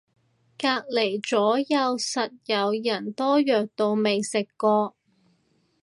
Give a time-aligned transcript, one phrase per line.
[0.57, 4.95] 隔離咗右實有人多藥到未食過